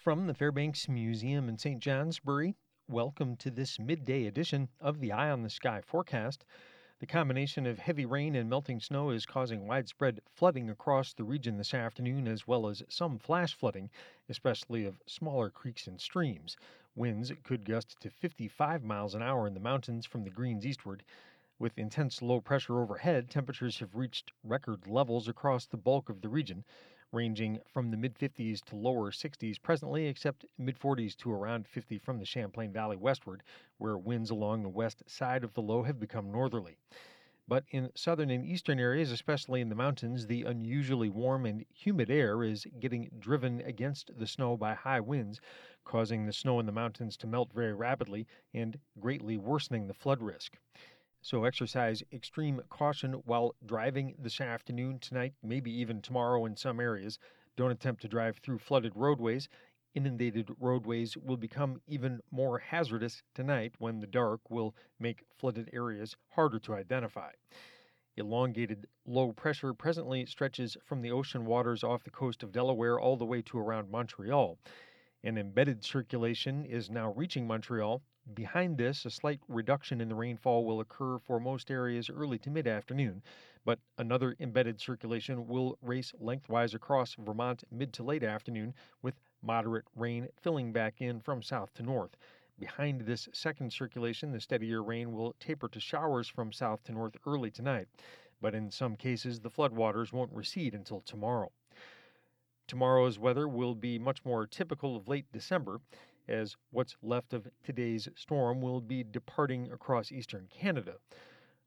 [0.00, 1.78] From the Fairbanks Museum in St.
[1.78, 2.56] Johnsbury,
[2.88, 6.42] welcome to this midday edition of the Eye on the Sky forecast.
[7.00, 11.58] The combination of heavy rain and melting snow is causing widespread flooding across the region
[11.58, 13.90] this afternoon, as well as some flash flooding,
[14.30, 16.56] especially of smaller creeks and streams.
[16.94, 21.04] Winds could gust to 55 miles an hour in the mountains from the Greens eastward.
[21.58, 26.30] With intense low pressure overhead, temperatures have reached record levels across the bulk of the
[26.30, 26.64] region,
[27.12, 31.98] ranging from the mid 50s to lower 60s presently, except mid 40s to around 50
[31.98, 33.42] from the Champlain Valley westward,
[33.78, 36.76] where winds along the west side of the low have become northerly.
[37.48, 42.08] But in southern and eastern areas, especially in the mountains, the unusually warm and humid
[42.08, 45.40] air is getting driven against the snow by high winds,
[45.84, 50.22] causing the snow in the mountains to melt very rapidly and greatly worsening the flood
[50.22, 50.58] risk.
[51.22, 57.18] So exercise extreme caution while driving this afternoon, tonight, maybe even tomorrow in some areas.
[57.56, 59.48] Don't attempt to drive through flooded roadways.
[59.94, 66.16] Inundated roadways will become even more hazardous tonight when the dark will make flooded areas
[66.30, 67.32] harder to identify.
[68.16, 73.16] Elongated low pressure presently stretches from the ocean waters off the coast of Delaware all
[73.18, 74.58] the way to around Montreal.
[75.22, 78.00] An embedded circulation is now reaching Montreal
[78.34, 82.50] Behind this, a slight reduction in the rainfall will occur for most areas early to
[82.50, 83.22] mid afternoon,
[83.64, 89.86] but another embedded circulation will race lengthwise across Vermont mid to late afternoon, with moderate
[89.96, 92.16] rain filling back in from south to north.
[92.58, 97.16] Behind this second circulation, the steadier rain will taper to showers from south to north
[97.26, 97.88] early tonight,
[98.40, 101.50] but in some cases, the floodwaters won't recede until tomorrow.
[102.68, 105.80] Tomorrow's weather will be much more typical of late December,
[106.30, 110.94] as what's left of today's storm will be departing across eastern Canada.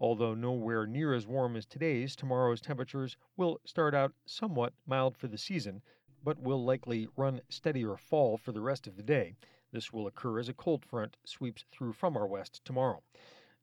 [0.00, 5.28] Although nowhere near as warm as today's, tomorrow's temperatures will start out somewhat mild for
[5.28, 5.82] the season,
[6.22, 9.36] but will likely run steady or fall for the rest of the day.
[9.72, 13.02] This will occur as a cold front sweeps through from our west tomorrow.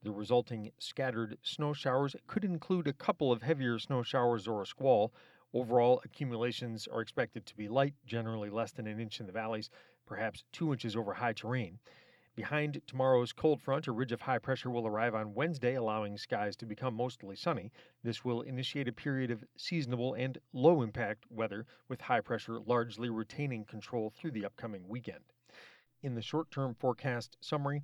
[0.03, 4.67] The resulting scattered snow showers could include a couple of heavier snow showers or a
[4.67, 5.13] squall,
[5.55, 9.69] Overall, accumulations are expected to be light, generally less than an inch in the valleys,
[10.05, 11.79] perhaps two inches over high terrain.
[12.35, 16.57] Behind tomorrow's cold front, a ridge of high pressure will arrive on Wednesday, allowing skies
[16.57, 17.71] to become mostly sunny.
[18.03, 23.09] This will initiate a period of seasonable and low impact weather, with high pressure largely
[23.09, 25.23] retaining control through the upcoming weekend.
[26.01, 27.81] In the short term forecast summary,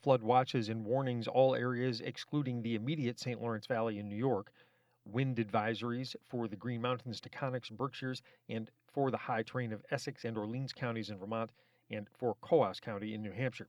[0.00, 3.42] flood watches and warnings all areas excluding the immediate St.
[3.42, 4.52] Lawrence Valley in New York
[5.08, 10.24] wind advisories for the Green Mountains, Taconics, Berkshires, and for the high terrain of Essex
[10.24, 11.50] and Orleans counties in Vermont,
[11.90, 13.68] and for Coos County in New Hampshire.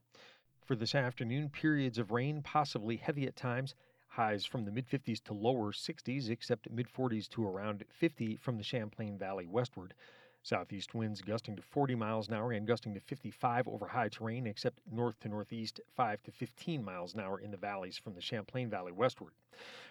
[0.66, 3.74] For this afternoon, periods of rain, possibly heavy at times,
[4.10, 8.58] highs from the mid 50s to lower 60s, except mid 40s to around 50 from
[8.58, 9.94] the Champlain Valley westward.
[10.42, 14.48] Southeast winds gusting to 40 miles an hour and gusting to 55 over high terrain,
[14.48, 18.22] except north to northeast 5 to 15 miles an hour in the valleys from the
[18.22, 19.34] Champlain Valley westward.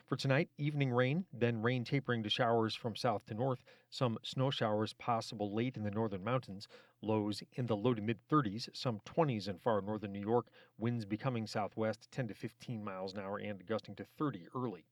[0.07, 4.51] For tonight, evening rain, then rain tapering to showers from south to north, some snow
[4.51, 6.67] showers possible late in the northern mountains,
[7.03, 10.47] lows in the low to mid 30s, some 20s in far northern New York,
[10.79, 14.87] winds becoming southwest 10 to 15 miles an hour and gusting to 30 early.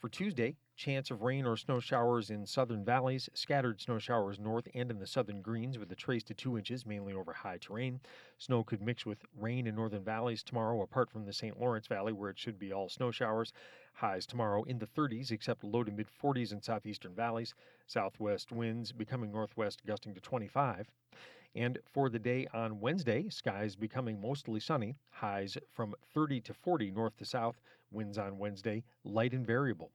[0.00, 4.66] For Tuesday, chance of rain or snow showers in southern valleys, scattered snow showers north
[4.72, 8.00] and in the southern greens with a trace to 2 inches, mainly over high terrain.
[8.38, 11.60] Snow could mix with rain in northern valleys tomorrow, apart from the St.
[11.60, 13.52] Lawrence Valley, where it should be all snow showers.
[13.92, 17.52] Highs tomorrow in the 30s, except low to mid 40s in southeastern valleys.
[17.86, 20.90] Southwest winds becoming northwest, gusting to 25.
[21.54, 26.92] And for the day on Wednesday, skies becoming mostly sunny, highs from 30 to 40
[26.92, 29.90] north to south, winds on Wednesday light and variable.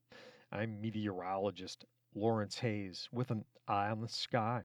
[0.51, 4.63] I'm meteorologist Lawrence Hayes with an eye on the sky.